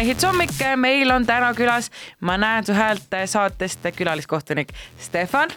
My 0.00 0.06
Hits 0.06 0.24
hommik, 0.24 0.52
meil 0.80 1.10
on 1.12 1.26
täna 1.28 1.50
külas 1.52 1.90
Ma 2.24 2.38
näen 2.40 2.64
su 2.64 2.72
häält 2.72 3.12
saatest 3.28 3.84
külaliskohtunik 3.96 4.72
Stefan. 4.98 5.50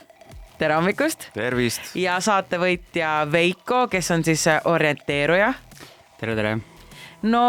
tere 0.58 0.76
hommikust. 0.76 1.30
tervist. 1.34 1.96
ja 1.96 2.18
saatevõitja 2.20 3.28
Veiko, 3.32 3.88
kes 3.88 4.12
on 4.12 4.24
siis 4.24 4.44
orienteeruja. 4.66 5.54
tere, 6.20 6.36
tere 6.36 6.58
no 7.22 7.46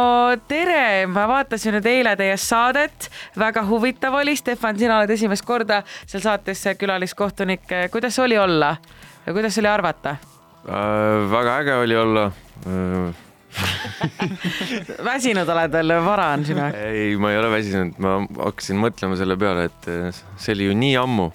tere, 0.49 1.07
ma 1.07 1.27
vaatasin 1.29 1.75
nüüd 1.75 1.91
eile 1.97 2.15
teie 2.17 2.37
saadet, 2.37 3.11
väga 3.39 3.67
huvitav 3.67 4.15
oli, 4.15 4.37
Stefan, 4.37 4.79
sina 4.79 4.99
oled 4.99 5.11
esimest 5.11 5.45
korda 5.45 5.83
seal 6.07 6.23
saates 6.23 6.63
külaliskohtunik, 6.79 7.67
kuidas 7.91 8.19
oli 8.19 8.39
olla 8.39 8.77
ja 9.27 9.33
kuidas 9.33 9.59
oli 9.59 9.69
arvata 9.69 10.15
äh,? 10.69 11.31
väga 11.31 11.59
äge 11.59 11.75
oli 11.75 11.97
olla 11.97 12.31
äh, 12.67 13.25
väsinud 15.11 15.49
oled 15.55 15.73
veel, 15.75 15.95
vara 16.05 16.29
on 16.35 16.45
sinu 16.47 16.63
jaoks? 16.63 16.85
ei, 16.91 17.17
ma 17.21 17.33
ei 17.33 17.41
ole 17.41 17.51
väsinud, 17.55 17.99
ma 18.03 18.19
hakkasin 18.41 18.81
mõtlema 18.83 19.19
selle 19.21 19.39
peale, 19.41 19.69
et 19.71 19.91
äh, 19.93 20.23
see 20.41 20.57
oli 20.57 20.71
ju 20.71 20.79
nii 20.79 20.95
ammu. 21.01 21.29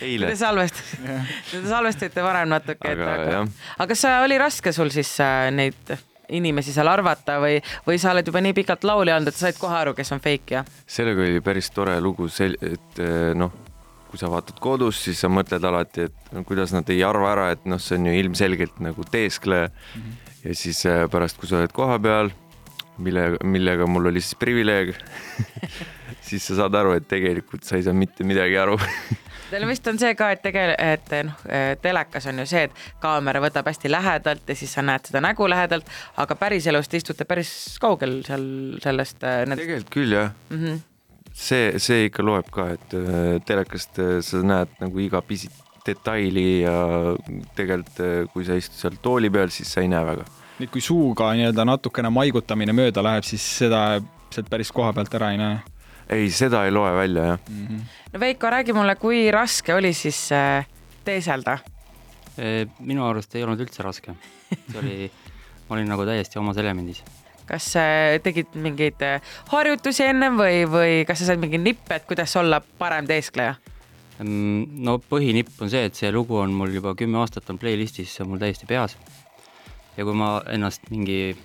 eile. 0.00 0.30
Te 0.30 0.36
salvestasite, 0.38 1.16
te 1.50 1.62
salvestasite 1.66 2.26
varem 2.26 2.52
natuke. 2.54 2.92
aga, 2.92 3.14
aga, 3.14 3.46
aga 3.76 3.88
kas 3.94 4.04
oli 4.12 4.38
raske 4.40 4.74
sul 4.76 4.92
siis 4.94 5.14
äh, 5.24 5.48
neid 5.54 5.96
inimesi 6.28 6.74
seal 6.74 6.88
arvata 6.90 7.38
või, 7.40 7.56
või 7.86 7.96
sa 8.00 8.12
oled 8.12 8.26
juba 8.28 8.42
nii 8.44 8.54
pikalt 8.56 8.84
laulja 8.84 9.16
olnud, 9.16 9.30
et 9.30 9.38
sa 9.38 9.48
said 9.48 9.60
kohe 9.60 9.74
aru, 9.78 9.94
kes 9.96 10.12
on 10.12 10.20
fake 10.24 10.58
ja? 10.58 10.64
sellega 10.86 11.24
oli 11.24 11.40
päris 11.44 11.70
tore 11.72 11.96
lugu, 12.04 12.28
et 12.28 13.00
äh, 13.02 13.32
noh, 13.38 13.54
kui 14.08 14.20
sa 14.20 14.30
vaatad 14.32 14.56
kodus, 14.60 15.02
siis 15.04 15.20
sa 15.20 15.28
mõtled 15.28 15.64
alati, 15.68 16.08
et 16.08 16.32
no, 16.32 16.44
kuidas 16.48 16.72
nad 16.72 16.88
ei 16.90 17.02
arva 17.04 17.32
ära, 17.34 17.50
et 17.52 17.66
noh, 17.68 17.80
see 17.82 17.98
on 17.98 18.08
ju 18.08 18.16
ilmselgelt 18.22 18.80
nagu 18.80 19.04
teeskleja 19.12 19.68
mm. 19.68 20.00
-hmm 20.00 20.24
ja 20.44 20.54
siis 20.54 20.86
äh, 20.86 21.06
pärast, 21.10 21.38
kui 21.38 21.48
sa 21.48 21.60
oled 21.60 21.72
kohapeal, 21.74 22.30
mille, 23.02 23.30
millega 23.44 23.86
mul 23.86 24.10
oli 24.10 24.22
siis 24.22 24.38
privileeg 24.38 24.94
siis 26.28 26.46
sa 26.46 26.62
saad 26.62 26.76
aru, 26.78 26.94
et 26.98 27.08
tegelikult 27.08 27.66
sa 27.66 27.78
ei 27.78 27.86
saa 27.86 27.96
mitte 27.96 28.26
midagi 28.26 28.58
aru 28.58 28.78
Teil 29.48 29.64
vist 29.64 29.86
on 29.88 29.96
see 29.96 30.12
ka, 30.12 30.26
et 30.34 30.42
tegel-, 30.44 30.74
et 30.76 31.12
noh, 31.24 31.44
telekas 31.80 32.26
on 32.28 32.42
ju 32.42 32.44
see, 32.50 32.66
et 32.68 32.82
kaamera 33.00 33.40
võtab 33.40 33.70
hästi 33.70 33.88
lähedalt 33.88 34.50
ja 34.52 34.56
siis 34.58 34.74
sa 34.76 34.84
näed 34.84 35.08
seda 35.08 35.22
nägu 35.24 35.46
lähedalt, 35.48 35.88
aga 36.20 36.36
päriselus 36.36 36.92
te 36.92 37.00
istute 37.00 37.24
päris 37.24 37.50
kaugel 37.80 38.18
seal 38.28 38.44
sellest 38.84 39.24
need.... 39.24 39.56
tegelikult 39.56 39.94
küll 39.94 40.12
jah 40.12 40.34
mm. 40.50 40.60
-hmm. 40.60 40.84
See, 41.38 41.78
see 41.78 42.08
ikka 42.08 42.24
loeb 42.26 42.50
ka, 42.54 42.70
et 42.74 42.98
äh, 42.98 43.38
telekast 43.46 44.02
sa 44.26 44.42
näed 44.42 44.74
nagu 44.82 45.04
iga 45.04 45.22
pisit 45.22 45.54
detaili 45.86 46.64
ja 46.66 46.74
tegelikult, 47.56 48.02
kui 48.34 48.44
sa 48.44 48.58
istud 48.58 48.76
seal 48.76 48.98
tooli 49.02 49.30
peal, 49.32 49.48
siis 49.54 49.70
sa 49.72 49.80
ei 49.80 49.88
näe 49.88 50.04
väga 50.04 50.26
nüüd, 50.58 50.70
kui 50.74 50.82
suuga 50.82 51.30
nii-öelda 51.38 51.64
natukene 51.68 52.10
maigutamine 52.12 52.74
mööda 52.76 53.02
läheb, 53.04 53.26
siis 53.26 53.44
seda 53.60 53.82
sealt 54.34 54.50
päris 54.50 54.72
koha 54.74 54.92
pealt 54.96 55.14
ära 55.14 55.32
ei 55.34 55.40
näe? 55.40 55.58
ei, 56.08 56.30
seda 56.34 56.64
ei 56.66 56.74
loe 56.74 56.90
välja, 56.96 57.24
jah 57.32 57.40
mm. 57.48 57.66
-hmm. 57.66 57.80
no 58.12 58.20
Veiko, 58.20 58.50
räägi 58.50 58.72
mulle, 58.72 58.96
kui 58.96 59.30
raske 59.30 59.74
oli 59.74 59.92
siis 59.92 60.32
äh, 60.32 60.66
teeselda? 61.04 61.58
minu 62.78 63.02
arust 63.02 63.34
ei 63.34 63.42
olnud 63.42 63.58
üldse 63.58 63.82
raske. 63.82 64.12
see 64.70 64.78
oli, 64.78 65.10
ma 65.68 65.74
olin 65.74 65.88
nagu 65.90 66.04
täiesti 66.06 66.38
omas 66.38 66.56
elemendis. 66.56 67.02
Kas 67.48 67.70
äh, 67.80 68.18
tegid 68.24 68.54
mingeid 68.54 69.02
äh, 69.04 69.34
harjutusi 69.52 70.06
ennem 70.08 70.38
või, 70.40 70.62
või 70.68 71.02
kas 71.08 71.22
sa 71.22 71.32
said 71.32 71.42
mingi 71.42 71.60
nippe, 71.60 71.96
et 71.96 72.06
kuidas 72.08 72.36
olla 72.40 72.60
parem 72.60 73.08
teeskleja? 73.08 73.56
no 74.18 74.96
põhinipp 74.98 75.60
on 75.62 75.70
see, 75.70 75.84
et 75.86 75.94
see 75.94 76.10
lugu 76.10 76.40
on 76.40 76.50
mul 76.50 76.72
juba 76.74 76.96
kümme 76.98 77.20
aastat 77.20 77.50
on 77.52 77.58
playlist'is, 77.60 78.10
see 78.10 78.24
on 78.24 78.32
mul 78.32 78.40
täiesti 78.42 78.66
peas 78.66 78.96
ja 79.98 80.06
kui 80.06 80.14
ma 80.14 80.38
ennast 80.54 80.90
mingi 80.94 81.36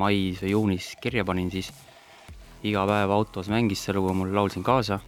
mais 0.00 0.40
või 0.42 0.52
juunis 0.52 0.94
kirja 1.00 1.24
panin, 1.28 1.50
siis 1.52 1.70
iga 2.66 2.84
päev 2.88 3.12
autos 3.14 3.48
mängis 3.52 3.84
see 3.84 3.94
lugu, 3.96 4.12
mul 4.14 4.34
laulsin 4.36 4.64
kaasa. 4.64 5.00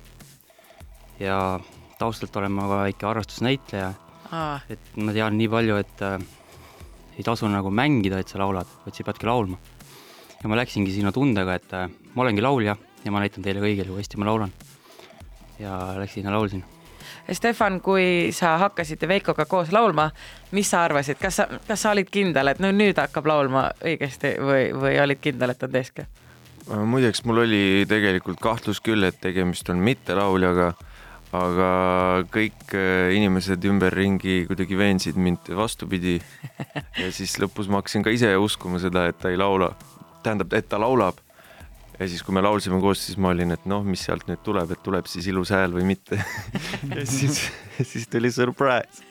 ja 1.21 1.61
taustalt 1.99 2.37
olen 2.37 2.53
ma 2.53 2.66
ka 2.69 2.78
väike 2.87 3.06
harrastusnäitleja. 3.06 3.93
et 4.71 4.97
ma 4.97 5.12
tean 5.12 5.37
nii 5.38 5.49
palju, 5.49 5.77
et 5.77 6.03
äh, 6.03 6.19
ei 7.19 7.25
tasu 7.25 7.49
nagu 7.49 7.71
mängida, 7.71 8.19
et 8.19 8.28
sa 8.28 8.41
laulad, 8.41 8.66
vaid 8.84 8.97
sa 8.97 9.05
peadki 9.05 9.28
laulma. 9.28 9.59
Ja 10.43 10.51
ma 10.51 10.59
läksingi 10.59 10.93
sinna 10.95 11.13
tundega, 11.15 11.57
et 11.59 11.75
äh, 11.77 11.89
ma 12.15 12.27
olengi 12.27 12.45
laulja 12.45 12.77
ja 13.05 13.15
ma 13.15 13.23
näitan 13.23 13.45
teile 13.45 13.63
kõigile, 13.63 13.91
kui 13.91 14.03
hästi 14.03 14.21
ma 14.21 14.31
laulan. 14.31 14.53
ja 15.59 15.79
läksin 15.99 16.25
ja 16.27 16.35
laulsin 16.35 16.65
Stefan, 17.33 17.81
kui 17.81 18.33
sa 18.35 18.57
hakkasid 18.59 19.05
Veikoga 19.09 19.45
koos 19.47 19.71
laulma, 19.73 20.09
mis 20.53 20.71
sa 20.71 20.83
arvasid, 20.87 21.19
kas 21.21 21.39
sa, 21.39 21.47
kas 21.69 21.85
sa 21.85 21.93
olid 21.95 22.11
kindel, 22.11 22.51
et 22.51 22.63
no 22.63 22.73
nüüd 22.75 22.99
hakkab 22.99 23.29
laulma 23.31 23.69
õigesti 23.85 24.35
või, 24.43 24.73
või 24.75 24.97
olid 25.03 25.23
kindel, 25.23 25.55
et 25.55 25.63
on 25.63 25.73
teeske? 25.73 26.07
muideks, 26.63 27.25
mul 27.27 27.43
oli 27.43 27.63
tegelikult 27.91 28.39
kahtlus 28.43 28.79
küll, 28.81 29.03
et 29.03 29.19
tegemist 29.21 29.71
on 29.73 29.81
mittelauljaga, 29.83 30.69
aga 31.35 31.71
kõik 32.31 32.75
äh, 32.77 33.15
inimesed 33.17 33.65
ümberringi 33.67 34.45
kuidagi 34.47 34.79
veensid 34.79 35.19
mind 35.19 35.51
vastupidi. 35.59 36.21
ja 37.03 37.09
siis 37.11 37.35
lõpus 37.43 37.71
ma 37.71 37.81
hakkasin 37.81 38.07
ka 38.07 38.15
ise 38.15 38.31
uskuma 38.39 38.79
seda, 38.83 39.09
et 39.11 39.19
ta 39.19 39.33
ei 39.33 39.41
laula, 39.41 39.73
tähendab, 40.22 40.53
et 40.56 40.69
ta 40.69 40.81
laulab. 40.81 41.21
Ja 42.00 42.09
siis, 42.09 42.22
kui 42.25 42.34
me 42.34 42.41
laulsime 42.43 42.81
koos, 42.81 43.03
siis 43.06 43.19
ma 43.21 43.31
olin, 43.31 43.53
et 43.55 43.66
noh, 43.69 43.84
mis 43.87 44.00
sealt 44.06 44.25
nüüd 44.27 44.41
tuleb, 44.43 44.71
et 44.72 44.81
tuleb 44.83 45.06
siis 45.06 45.27
ilus 45.31 45.53
hääl 45.55 45.75
või 45.77 45.84
mitte. 45.93 46.19
Ja 46.97 47.05
siis, 47.06 47.38
siis 47.88 48.09
tuli 48.10 48.31
surprise. 48.32 49.05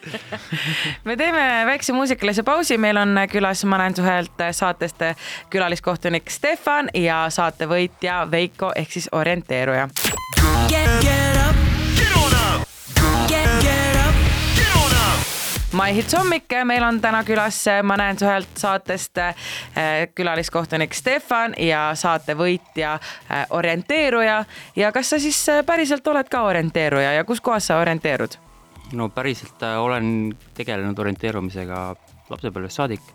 Me 1.07 1.15
teeme 1.17 1.43
väikse 1.69 1.93
muusikalise 1.95 2.43
pausi, 2.43 2.77
meil 2.77 2.99
on 2.99 3.15
külas 3.31 3.63
Ma 3.65 3.79
näen 3.81 3.95
su 3.95 4.03
häält 4.05 4.43
saatest 4.51 5.05
külaliskohtunik 5.53 6.29
Stefan 6.29 6.91
ja 6.93 7.23
saatevõitja 7.29 8.25
Veiko 8.31 8.73
ehk 8.75 8.91
siis 8.97 9.09
orienteeruja. 9.11 9.87
My 15.71 15.93
Hits 15.95 16.11
hommik, 16.17 16.51
meil 16.67 16.83
on 16.83 16.97
täna 16.99 17.21
külas 17.23 17.55
Ma 17.87 17.95
näen 17.95 18.17
su 18.19 18.25
häält 18.27 18.57
saatest 18.59 19.19
äh, 19.23 19.35
külaliskohtunik 20.15 20.91
Stefan 20.93 21.53
ja 21.55 21.93
saate 21.95 22.35
võitja 22.35 22.97
äh, 22.97 23.45
orienteeruja. 23.55 24.41
ja 24.75 24.89
kas 24.91 25.13
sa 25.13 25.19
siis 25.19 25.39
äh, 25.49 25.61
päriselt 25.65 26.07
oled 26.11 26.27
ka 26.27 26.41
orienteeruja 26.43 27.13
ja 27.15 27.23
kus 27.23 27.39
kohas 27.41 27.69
sa 27.71 27.77
orienteerud? 27.79 28.35
no 28.99 29.07
päriselt 29.15 29.63
olen 29.63 30.33
tegelenud 30.57 30.99
orienteerumisega 30.99 31.85
lapsepõlvest 32.29 32.81
saadik. 32.81 33.07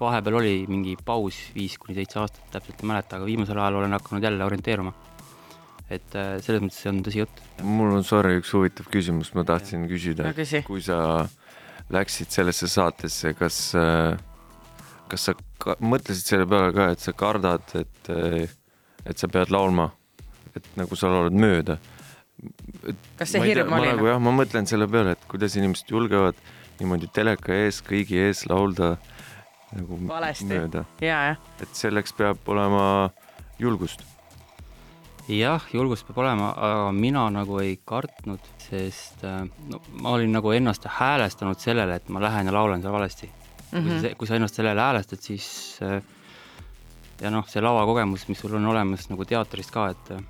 vahepeal 0.00 0.40
oli 0.40 0.56
mingi 0.66 0.96
paus 1.04 1.38
viis 1.54 1.78
kuni 1.78 1.94
seitse 1.94 2.18
aastat, 2.18 2.42
täpselt 2.56 2.82
ei 2.82 2.90
mäleta, 2.90 3.20
aga 3.20 3.30
viimasel 3.30 3.62
ajal 3.62 3.78
olen 3.84 3.94
hakanud 4.00 4.30
jälle 4.30 4.44
orienteeruma 4.44 4.92
et 5.94 6.10
selles 6.42 6.58
mõttes 6.58 6.82
see 6.82 6.90
on 6.90 7.00
tõsi 7.06 7.22
jutt. 7.22 7.46
mul 7.62 7.94
on 7.94 8.02
sorry, 8.02 8.42
üks 8.42 8.50
huvitav 8.50 8.90
küsimus, 8.90 9.30
ma 9.38 9.46
tahtsin 9.46 9.86
küsida 9.86 10.26
no,, 10.26 10.62
kui 10.66 10.82
sa 10.82 11.28
läksid 11.92 12.32
sellesse 12.32 12.68
saatesse, 12.70 13.34
kas, 13.38 13.58
äh, 13.78 14.16
kas 15.10 15.28
sa 15.28 15.34
ka, 15.60 15.76
mõtlesid 15.84 16.32
selle 16.32 16.46
peale 16.48 16.72
ka, 16.76 16.90
et 16.94 17.04
sa 17.04 17.12
kardad, 17.16 17.74
et, 17.80 18.10
äh, 18.12 18.48
et 19.04 19.20
sa 19.20 19.28
pead 19.28 19.52
laulma, 19.52 19.90
et 20.54 20.68
nagu 20.80 20.96
sa 20.96 21.12
laulad 21.12 21.36
mööda? 21.36 21.78
kas 23.16 23.30
see 23.30 23.40
hirm 23.44 23.72
oli? 23.72 23.92
nagu 23.92 24.08
jah, 24.08 24.18
ma 24.20 24.32
mõtlen 24.34 24.66
selle 24.68 24.88
peale, 24.90 25.14
et 25.14 25.28
kuidas 25.30 25.54
inimesed 25.56 25.92
julgevad 25.92 26.38
niimoodi 26.80 27.08
teleka 27.14 27.54
ees, 27.54 27.78
kõigi 27.86 28.18
ees 28.20 28.42
laulda 28.50 28.96
nagu 29.74 30.00
Valesti. 30.08 30.48
mööda. 30.50 30.84
et 31.00 31.70
selleks 31.72 32.12
peab 32.16 32.42
olema 32.50 33.12
julgust 33.60 34.02
jah, 35.28 35.62
julgust 35.72 36.06
peab 36.08 36.20
olema, 36.24 36.50
aga 36.52 36.90
mina 36.92 37.24
nagu 37.32 37.58
ei 37.62 37.78
kartnud, 37.86 38.44
sest 38.74 39.24
äh, 39.24 39.44
no 39.70 39.80
ma 40.02 40.16
olin 40.18 40.32
nagu 40.34 40.52
ennast 40.54 40.86
häälestanud 40.98 41.60
sellele, 41.62 42.00
et 42.00 42.08
ma 42.08 42.22
lähen 42.22 42.50
ja 42.50 42.54
laulan 42.54 42.82
seal 42.82 42.92
valesti 42.92 43.30
mm. 43.72 43.78
-hmm. 43.78 43.82
kui 43.82 44.00
sa, 44.00 44.06
mhm. 44.06 44.16
kui 44.18 44.26
sa 44.26 44.36
ennast 44.36 44.54
sellele 44.54 44.80
häälestad, 44.80 45.20
siis 45.20 45.78
äh, 45.82 46.02
ja 47.20 47.30
noh, 47.30 47.46
see 47.48 47.62
lavakogemus, 47.62 48.28
mis 48.28 48.40
sul 48.40 48.54
on 48.58 48.66
olemas 48.66 49.08
nagu 49.10 49.24
teatrist 49.24 49.70
ka, 49.74 49.88
et 49.94 50.10
äh, 50.10 50.24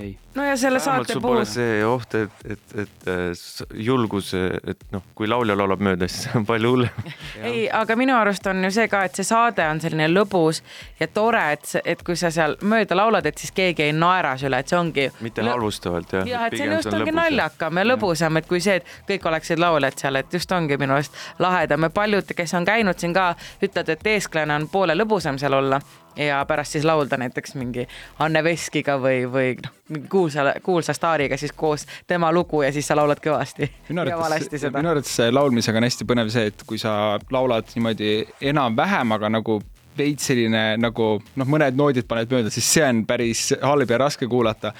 ei. 0.00 0.18
No 0.36 0.44
ja 0.44 0.56
selle 0.60 0.80
saate 0.82 1.16
puhul. 1.20 1.42
See 1.48 1.80
oht, 1.86 2.14
et, 2.18 2.44
et, 2.44 2.74
et 2.82 3.74
julgus, 3.86 4.32
et 4.36 4.84
noh, 4.92 5.04
kui 5.16 5.28
laulja 5.30 5.56
laulab 5.58 5.82
mööda, 5.84 6.08
siis 6.10 6.28
on 6.36 6.46
palju 6.48 6.72
hullem 6.74 7.10
ei, 7.48 7.66
aga 7.72 7.96
minu 7.98 8.16
arust 8.16 8.46
on 8.50 8.62
ju 8.66 8.72
see 8.76 8.88
ka, 8.92 9.04
et 9.08 9.18
see 9.18 9.26
saade 9.26 9.64
on 9.66 9.80
selline 9.82 10.08
lõbus 10.12 10.62
ja 11.00 11.08
tore, 11.12 11.42
et, 11.56 11.74
et 11.84 12.04
kui 12.06 12.18
sa 12.18 12.30
seal 12.34 12.56
mööda 12.62 12.98
laulad, 12.98 13.26
et 13.28 13.42
siis 13.42 13.54
keegi 13.56 13.88
ei 13.88 13.96
naera 13.96 14.36
sulle, 14.40 14.60
et 14.60 14.72
see 14.72 14.78
ongi. 14.78 15.08
mitte 15.24 15.44
halvustavalt 15.46 16.16
jah. 16.18 16.30
jah, 16.30 16.46
et 16.48 16.58
see 16.58 16.68
on 16.68 16.76
just 16.78 16.92
ongi 16.92 17.14
naljakam 17.16 17.82
ja 17.82 17.86
lõbusam, 17.88 18.40
et 18.40 18.48
kui 18.50 18.62
see, 18.64 18.80
et 18.80 18.96
kõik 19.10 19.30
oleksid 19.32 19.62
lauljad 19.62 20.00
seal, 20.00 20.20
et 20.20 20.40
just 20.40 20.52
ongi 20.52 20.78
minu 20.80 20.98
arust 20.98 21.16
lahedam 21.42 21.88
ja 21.88 21.92
paljud, 22.00 22.34
kes 22.36 22.56
on 22.58 22.68
käinud 22.68 22.98
siin 23.00 23.16
ka, 23.16 23.32
ütlevad, 23.60 23.94
et 23.96 24.10
eesklane 24.16 24.56
on 24.56 24.68
poole 24.72 24.96
lõbusam 24.98 25.40
seal 25.40 25.56
olla 25.56 25.80
ja 26.16 26.44
pärast 26.48 26.72
siis 26.72 26.84
laulda 26.84 27.16
näiteks 27.16 27.54
mingi 27.54 27.86
Anne 28.18 28.44
Veskiga 28.44 28.96
või, 29.00 29.24
või 29.32 29.54
noh, 29.60 29.72
mingi 29.92 30.08
kuulsa, 30.26 30.54
kuulsa 30.62 30.92
staariga 30.92 31.36
siis 31.36 31.52
koos 31.52 31.86
tema 32.06 32.32
lugu 32.32 32.62
ja 32.62 32.72
siis 32.72 32.86
sa 32.86 32.96
laulad 32.96 33.20
kõvasti. 33.22 33.70
minu 33.88 34.02
arvates, 34.02 34.66
minu 34.74 34.90
arvates 34.90 35.18
laulmisega 35.30 35.78
on 35.78 35.86
hästi 35.86 36.08
põnev 36.08 36.30
see, 36.34 36.50
et 36.50 36.66
kui 36.66 36.78
sa 36.78 37.18
laulad 37.30 37.70
niimoodi 37.74 38.26
enam-vähem, 38.40 39.12
aga 39.16 39.30
nagu 39.30 39.60
veits 39.96 40.28
selline 40.28 40.62
nagu 40.76 41.06
noh, 41.40 41.48
mõned 41.48 41.76
noodid 41.78 42.04
paned 42.08 42.32
mööda, 42.32 42.50
siis 42.52 42.66
see 42.68 42.84
on 42.84 43.04
päris 43.08 43.48
halb 43.62 43.90
ja 43.90 43.98
raske 44.02 44.28
kuulata. 44.28 44.72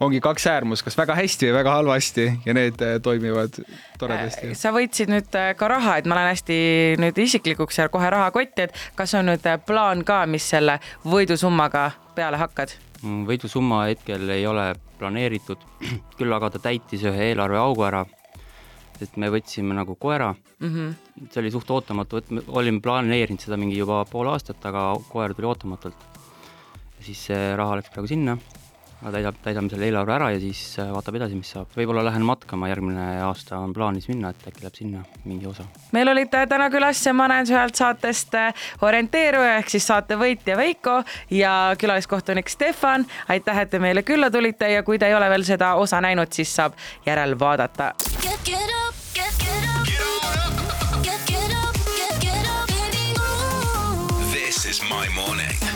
ongi 0.00 0.20
kaks 0.20 0.46
äärmust, 0.46 0.84
kas 0.86 0.96
väga 0.98 1.16
hästi 1.18 1.48
või 1.48 1.54
väga 1.56 1.72
halvasti 1.74 2.26
ja 2.46 2.54
need 2.54 2.82
äh, 2.82 3.00
toimivad 3.02 3.58
toredasti. 3.98 4.54
sa 4.54 4.70
võitsid 4.76 5.10
nüüd 5.10 5.34
äh, 5.34 5.54
ka 5.56 5.68
raha, 5.68 5.96
et 5.98 6.06
ma 6.06 6.20
lähen 6.20 6.34
hästi 6.34 6.60
nüüd 7.02 7.18
isiklikuks 7.18 7.82
ja 7.82 7.88
kohe 7.88 8.10
rahakotti, 8.10 8.68
et 8.68 8.78
kas 8.94 9.16
on 9.18 9.26
nüüd 9.32 9.50
äh, 9.50 9.58
plaan 9.66 10.04
ka, 10.04 10.22
mis 10.30 10.46
selle 10.54 10.78
võidusummaga 11.04 11.90
peale 12.14 12.38
hakkad? 12.38 12.78
Mm, 13.00 13.24
võidusumma 13.28 13.86
hetkel 13.88 14.28
ei 14.28 14.44
ole 14.48 14.74
planeeritud, 14.98 15.62
küll 16.18 16.36
aga 16.36 16.50
ta 16.52 16.60
täitis 16.68 17.04
ühe 17.08 17.30
eelarveaugu 17.30 17.86
ära, 17.86 18.04
sest 18.98 19.16
me 19.16 19.30
võtsime 19.32 19.76
nagu 19.76 19.96
koera 19.96 20.34
mm. 20.34 20.68
-hmm. 20.68 21.28
see 21.32 21.40
oli 21.40 21.52
suht 21.54 21.70
ootamatu, 21.70 22.20
et 22.20 22.30
me 22.30 22.44
olime 22.48 22.82
planeerinud 22.84 23.40
seda 23.40 23.56
mingi 23.56 23.78
juba 23.78 24.02
pool 24.10 24.28
aastat, 24.28 24.60
aga 24.68 24.92
koer 25.08 25.34
tuli 25.34 25.48
ootamatult. 25.48 26.08
siis 27.00 27.26
see 27.30 27.56
raha 27.56 27.80
läks 27.80 27.88
praegu 27.94 28.10
sinna, 28.12 28.36
täidab, 29.00 29.38
täidame 29.42 29.70
selle 29.72 29.88
eelarve 29.88 30.14
ära 30.14 30.30
ja 30.34 30.40
siis 30.42 30.60
äh, 30.78 30.90
vaatab 30.92 31.16
edasi, 31.20 31.38
mis 31.38 31.50
saab. 31.54 31.70
võib-olla 31.76 32.04
lähen 32.04 32.24
matkama, 32.26 32.68
järgmine 32.70 33.06
aasta 33.24 33.58
on 33.58 33.72
plaanis 33.76 34.08
minna, 34.10 34.30
et 34.30 34.48
äkki 34.50 34.64
läheb 34.64 34.76
sinna 34.76 35.04
mingi 35.24 35.48
osa. 35.48 35.64
meil 35.96 36.12
olid 36.12 36.34
äh, 36.34 36.46
täna 36.48 36.68
külas 36.72 37.00
Ma 37.14 37.26
näen 37.28 37.46
su 37.46 37.56
häält 37.56 37.74
saatest 37.74 38.34
äh, 38.38 38.54
orienteeruja 38.86 39.56
ehk 39.60 39.72
siis 39.72 39.86
saate 39.86 40.18
võitja 40.20 40.56
Veiko 40.56 41.00
ja 41.30 41.74
külaliskohtunik 41.78 42.48
Stefan. 42.48 43.06
aitäh, 43.28 43.64
et 43.64 43.70
te 43.70 43.78
meile 43.78 44.02
külla 44.02 44.30
tulite 44.30 44.70
ja 44.70 44.82
kui 44.82 44.98
te 44.98 45.08
ei 45.08 45.14
ole 45.14 45.30
veel 45.30 45.44
seda 45.48 45.74
osa 45.74 46.00
näinud, 46.00 46.32
siis 46.32 46.54
saab 46.54 46.76
järelvaadata. 47.06 47.94
Get, 48.20 48.44
get 48.44 48.76
up, 48.86 48.94
get, 49.14 49.38
get 49.38 49.64
up. 49.64 49.80
This 54.60 54.66
is 54.66 54.82
my 54.90 55.08
morning. 55.14 55.69